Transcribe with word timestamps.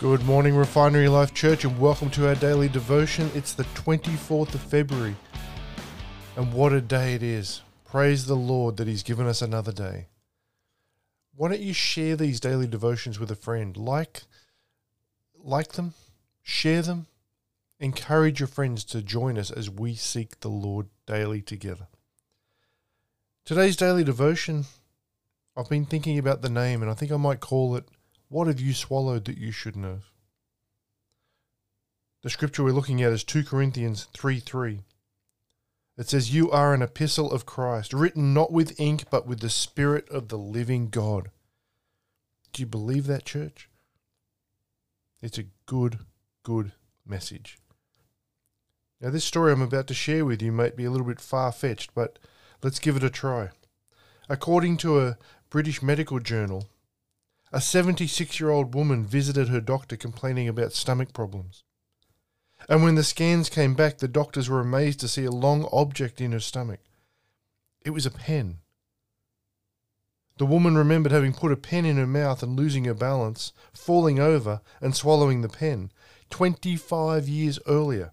Good 0.00 0.24
morning, 0.24 0.56
Refinery 0.56 1.08
Life 1.08 1.32
Church, 1.34 1.64
and 1.64 1.78
welcome 1.78 2.10
to 2.10 2.26
our 2.26 2.34
daily 2.34 2.68
devotion. 2.68 3.30
It's 3.32 3.54
the 3.54 3.62
24th 3.62 4.52
of 4.52 4.60
February, 4.60 5.14
and 6.36 6.52
what 6.52 6.72
a 6.72 6.80
day 6.80 7.14
it 7.14 7.22
is. 7.22 7.62
Praise 7.84 8.26
the 8.26 8.34
Lord 8.34 8.76
that 8.76 8.88
He's 8.88 9.04
given 9.04 9.28
us 9.28 9.40
another 9.40 9.70
day. 9.70 10.08
Why 11.36 11.48
don't 11.48 11.60
you 11.60 11.72
share 11.72 12.16
these 12.16 12.40
daily 12.40 12.66
devotions 12.66 13.20
with 13.20 13.30
a 13.30 13.36
friend? 13.36 13.76
Like, 13.76 14.24
like 15.38 15.72
them, 15.72 15.94
share 16.42 16.82
them, 16.82 17.06
encourage 17.78 18.40
your 18.40 18.48
friends 18.48 18.82
to 18.86 19.00
join 19.00 19.38
us 19.38 19.52
as 19.52 19.70
we 19.70 19.94
seek 19.94 20.40
the 20.40 20.48
Lord 20.48 20.88
daily 21.06 21.40
together. 21.40 21.86
Today's 23.44 23.76
daily 23.76 24.02
devotion, 24.02 24.64
I've 25.56 25.68
been 25.68 25.86
thinking 25.86 26.18
about 26.18 26.42
the 26.42 26.50
name, 26.50 26.82
and 26.82 26.90
I 26.90 26.94
think 26.94 27.12
I 27.12 27.16
might 27.16 27.38
call 27.38 27.76
it 27.76 27.84
what 28.28 28.46
have 28.46 28.60
you 28.60 28.72
swallowed 28.72 29.24
that 29.26 29.38
you 29.38 29.50
shouldn't 29.50 29.84
have? 29.84 30.04
The 32.22 32.30
scripture 32.30 32.64
we're 32.64 32.72
looking 32.72 33.02
at 33.02 33.12
is 33.12 33.22
2 33.24 33.44
Corinthians 33.44 34.04
3 34.14 34.40
3. 34.40 34.80
It 35.96 36.08
says, 36.08 36.34
You 36.34 36.50
are 36.50 36.74
an 36.74 36.82
epistle 36.82 37.30
of 37.30 37.46
Christ, 37.46 37.92
written 37.92 38.34
not 38.34 38.50
with 38.50 38.80
ink, 38.80 39.04
but 39.10 39.26
with 39.26 39.40
the 39.40 39.50
Spirit 39.50 40.08
of 40.08 40.28
the 40.28 40.38
living 40.38 40.88
God. 40.88 41.30
Do 42.52 42.62
you 42.62 42.66
believe 42.66 43.06
that, 43.06 43.24
church? 43.24 43.68
It's 45.22 45.38
a 45.38 45.46
good, 45.66 46.00
good 46.42 46.72
message. 47.06 47.58
Now, 49.00 49.10
this 49.10 49.24
story 49.24 49.52
I'm 49.52 49.62
about 49.62 49.86
to 49.88 49.94
share 49.94 50.24
with 50.24 50.40
you 50.40 50.50
might 50.50 50.76
be 50.76 50.84
a 50.84 50.90
little 50.90 51.06
bit 51.06 51.20
far 51.20 51.52
fetched, 51.52 51.94
but 51.94 52.18
let's 52.62 52.78
give 52.78 52.96
it 52.96 53.04
a 53.04 53.10
try. 53.10 53.50
According 54.28 54.78
to 54.78 55.00
a 55.00 55.18
British 55.50 55.82
medical 55.82 56.20
journal, 56.20 56.68
a 57.54 57.60
76 57.60 58.40
year 58.40 58.50
old 58.50 58.74
woman 58.74 59.06
visited 59.06 59.48
her 59.48 59.60
doctor 59.60 59.96
complaining 59.96 60.48
about 60.48 60.72
stomach 60.72 61.12
problems. 61.12 61.62
And 62.68 62.82
when 62.82 62.96
the 62.96 63.04
scans 63.04 63.48
came 63.48 63.74
back, 63.74 63.98
the 63.98 64.08
doctors 64.08 64.48
were 64.48 64.58
amazed 64.58 64.98
to 65.00 65.08
see 65.08 65.24
a 65.24 65.30
long 65.30 65.68
object 65.70 66.20
in 66.20 66.32
her 66.32 66.40
stomach. 66.40 66.80
It 67.84 67.90
was 67.90 68.06
a 68.06 68.10
pen. 68.10 68.58
The 70.36 70.46
woman 70.46 70.76
remembered 70.76 71.12
having 71.12 71.32
put 71.32 71.52
a 71.52 71.56
pen 71.56 71.84
in 71.84 71.96
her 71.96 72.08
mouth 72.08 72.42
and 72.42 72.56
losing 72.56 72.86
her 72.86 72.94
balance, 72.94 73.52
falling 73.72 74.18
over 74.18 74.60
and 74.80 74.96
swallowing 74.96 75.42
the 75.42 75.48
pen 75.48 75.92
25 76.30 77.28
years 77.28 77.60
earlier. 77.68 78.10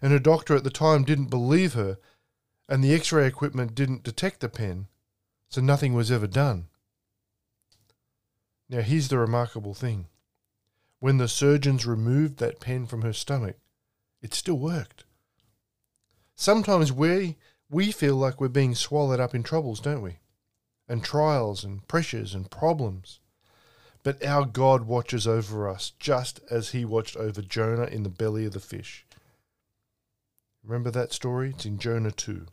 And 0.00 0.12
her 0.12 0.18
doctor 0.18 0.56
at 0.56 0.64
the 0.64 0.70
time 0.70 1.04
didn't 1.04 1.26
believe 1.26 1.74
her, 1.74 1.98
and 2.70 2.82
the 2.82 2.94
x 2.94 3.12
ray 3.12 3.26
equipment 3.26 3.74
didn't 3.74 4.02
detect 4.02 4.40
the 4.40 4.48
pen, 4.48 4.86
so 5.50 5.60
nothing 5.60 5.92
was 5.92 6.10
ever 6.10 6.26
done. 6.26 6.68
Now, 8.68 8.82
here's 8.82 9.08
the 9.08 9.18
remarkable 9.18 9.74
thing 9.74 10.06
when 11.00 11.18
the 11.18 11.28
surgeons 11.28 11.86
removed 11.86 12.38
that 12.38 12.60
pen 12.60 12.86
from 12.86 13.02
her 13.02 13.12
stomach, 13.12 13.56
it 14.20 14.34
still 14.34 14.58
worked. 14.58 15.04
Sometimes 16.34 16.92
we, 16.92 17.36
we 17.70 17.92
feel 17.92 18.16
like 18.16 18.40
we're 18.40 18.48
being 18.48 18.74
swallowed 18.74 19.20
up 19.20 19.34
in 19.34 19.42
troubles, 19.42 19.80
don't 19.80 20.02
we? 20.02 20.18
And 20.88 21.04
trials 21.04 21.64
and 21.64 21.86
pressures 21.86 22.34
and 22.34 22.50
problems. 22.50 23.20
But 24.02 24.24
our 24.24 24.44
God 24.44 24.84
watches 24.84 25.26
over 25.26 25.68
us 25.68 25.92
just 25.98 26.40
as 26.50 26.70
he 26.70 26.84
watched 26.84 27.16
over 27.16 27.42
Jonah 27.42 27.84
in 27.84 28.02
the 28.02 28.08
belly 28.08 28.44
of 28.44 28.52
the 28.52 28.60
fish. 28.60 29.06
Remember 30.64 30.90
that 30.90 31.12
story? 31.12 31.50
It's 31.50 31.66
in 31.66 31.78
Jonah 31.78 32.10
2. 32.10 32.46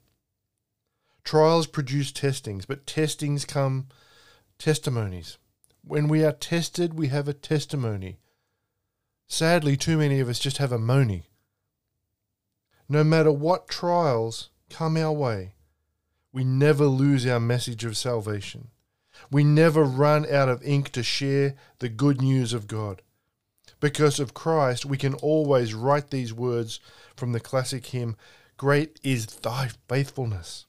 Trials 1.24 1.68
produce 1.68 2.12
testings, 2.12 2.66
but 2.66 2.86
testings 2.86 3.46
come 3.46 3.88
testimonies. 4.60 5.38
When 5.88 6.08
we 6.08 6.24
are 6.24 6.32
tested, 6.32 6.96
we 6.96 7.08
have 7.10 7.28
a 7.28 7.34
testimony. 7.34 8.18
Sadly, 9.28 9.78
too 9.78 10.00
many 10.00 10.20
of 10.20 10.28
us 10.28 10.40
just 10.40 10.58
have 10.58 10.72
a 10.72 10.80
money. 10.80 11.30
No 12.90 13.04
matter 13.04 13.32
what 13.32 13.68
trials 13.68 14.50
come 14.70 14.98
our 14.98 15.12
way, 15.12 15.54
we 16.34 16.44
never 16.44 16.86
lose 16.86 17.28
our 17.28 17.40
message 17.40 17.86
of 17.86 17.98
salvation. 17.98 18.70
We 19.32 19.44
never 19.44 19.84
run 19.84 20.26
out 20.30 20.50
of 20.50 20.64
ink 20.64 20.90
to 20.94 21.04
share 21.04 21.56
the 21.78 21.90
good 21.90 22.20
news 22.20 22.52
of 22.52 22.68
God. 22.68 23.04
Because 23.80 24.20
of 24.20 24.34
Christ, 24.34 24.86
we 24.86 24.98
can 24.98 25.14
always 25.14 25.76
write 25.76 26.10
these 26.10 26.34
words 26.34 26.80
from 27.16 27.32
the 27.32 27.40
classic 27.40 27.86
hymn 27.86 28.18
Great 28.58 29.00
is 29.04 29.28
thy 29.28 29.70
faithfulness. 29.88 30.66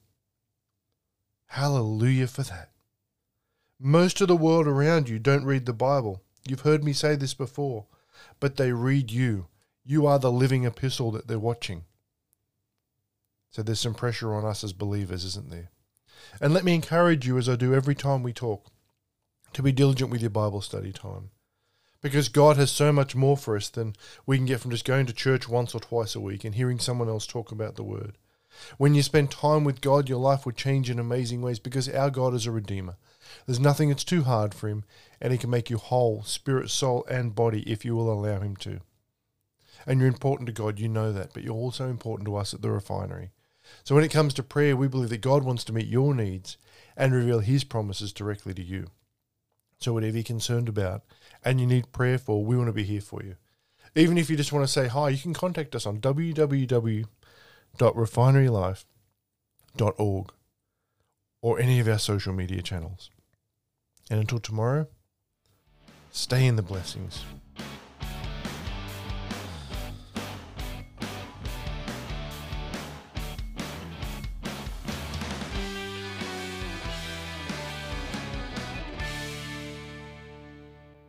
Hallelujah 1.47 2.27
for 2.27 2.43
that. 2.43 2.69
Most 3.79 4.21
of 4.21 4.27
the 4.27 4.35
world 4.35 4.67
around 4.67 5.07
you 5.07 5.19
don't 5.19 5.45
read 5.45 5.65
the 5.65 5.73
Bible. 5.73 6.23
You've 6.47 6.61
heard 6.61 6.83
me 6.83 6.93
say 6.93 7.15
this 7.15 7.35
before, 7.35 7.85
but 8.39 8.55
they 8.55 8.71
read 8.71 9.11
you. 9.11 9.47
You 9.85 10.07
are 10.07 10.17
the 10.17 10.31
living 10.31 10.65
epistle 10.65 11.11
that 11.11 11.27
they're 11.27 11.37
watching. 11.37 11.83
So 13.51 13.61
there's 13.61 13.79
some 13.79 13.93
pressure 13.93 14.33
on 14.33 14.45
us 14.45 14.63
as 14.63 14.73
believers, 14.73 15.23
isn't 15.25 15.51
there? 15.51 15.69
And 16.41 16.53
let 16.53 16.63
me 16.63 16.73
encourage 16.73 17.27
you, 17.27 17.37
as 17.37 17.47
I 17.47 17.55
do 17.55 17.73
every 17.73 17.95
time 17.95 18.23
we 18.23 18.33
talk, 18.33 18.71
to 19.53 19.61
be 19.61 19.71
diligent 19.71 20.09
with 20.09 20.21
your 20.21 20.29
Bible 20.29 20.61
study 20.61 20.91
time. 20.91 21.29
Because 22.01 22.29
God 22.29 22.57
has 22.57 22.71
so 22.71 22.91
much 22.91 23.15
more 23.15 23.37
for 23.37 23.55
us 23.55 23.69
than 23.69 23.95
we 24.25 24.37
can 24.37 24.45
get 24.45 24.59
from 24.59 24.71
just 24.71 24.85
going 24.85 25.05
to 25.05 25.13
church 25.13 25.47
once 25.47 25.73
or 25.73 25.79
twice 25.79 26.15
a 26.15 26.19
week 26.19 26.43
and 26.43 26.55
hearing 26.55 26.79
someone 26.79 27.09
else 27.09 27.25
talk 27.25 27.51
about 27.51 27.75
the 27.75 27.83
Word. 27.83 28.17
When 28.77 28.93
you 28.93 29.01
spend 29.03 29.31
time 29.31 29.63
with 29.63 29.81
God, 29.81 30.09
your 30.09 30.19
life 30.19 30.45
will 30.45 30.53
change 30.53 30.89
in 30.89 30.99
amazing 30.99 31.41
ways 31.41 31.59
because 31.59 31.89
our 31.89 32.09
God 32.09 32.33
is 32.33 32.45
a 32.45 32.51
Redeemer. 32.51 32.97
There's 33.45 33.59
nothing 33.59 33.89
that's 33.89 34.03
too 34.03 34.23
hard 34.23 34.53
for 34.53 34.67
him, 34.67 34.83
and 35.21 35.31
he 35.31 35.37
can 35.37 35.49
make 35.49 35.69
you 35.69 35.77
whole, 35.77 36.23
spirit, 36.23 36.69
soul, 36.69 37.05
and 37.09 37.35
body 37.35 37.61
if 37.69 37.83
you 37.85 37.95
will 37.95 38.11
allow 38.11 38.39
him 38.39 38.55
to. 38.57 38.79
And 39.85 39.99
you're 39.99 40.07
important 40.07 40.47
to 40.47 40.53
God, 40.53 40.79
you 40.79 40.89
know 40.89 41.11
that, 41.13 41.33
but 41.33 41.43
you're 41.43 41.53
also 41.53 41.89
important 41.89 42.25
to 42.27 42.35
us 42.35 42.53
at 42.53 42.61
the 42.61 42.71
refinery. 42.71 43.31
So 43.83 43.95
when 43.95 44.03
it 44.03 44.11
comes 44.11 44.33
to 44.35 44.43
prayer, 44.43 44.75
we 44.75 44.87
believe 44.87 45.09
that 45.09 45.21
God 45.21 45.43
wants 45.43 45.63
to 45.65 45.73
meet 45.73 45.87
your 45.87 46.15
needs 46.15 46.57
and 46.95 47.13
reveal 47.13 47.39
his 47.39 47.63
promises 47.63 48.13
directly 48.13 48.53
to 48.53 48.63
you. 48.63 48.87
So 49.79 49.93
whatever 49.93 50.15
you're 50.15 50.23
concerned 50.23 50.69
about 50.69 51.03
and 51.43 51.59
you 51.61 51.67
need 51.67 51.91
prayer 51.91 52.17
for, 52.17 52.43
we 52.43 52.57
want 52.57 52.67
to 52.67 52.73
be 52.73 52.83
here 52.83 53.01
for 53.01 53.21
you. 53.23 53.35
Even 53.95 54.17
if 54.17 54.29
you 54.29 54.35
just 54.35 54.51
want 54.51 54.65
to 54.65 54.71
say 54.71 54.87
hi, 54.87 55.09
you 55.09 55.17
can 55.17 55.33
contact 55.33 55.75
us 55.75 55.85
on 55.85 55.99
www.refinerylife.org 57.77 60.33
or 61.41 61.59
any 61.59 61.79
of 61.79 61.87
our 61.87 61.99
social 61.99 62.33
media 62.33 62.61
channels. 62.61 63.09
And 64.09 64.19
until 64.19 64.39
tomorrow, 64.39 64.87
stay 66.11 66.45
in 66.45 66.55
the 66.55 66.61
blessings. 66.61 67.23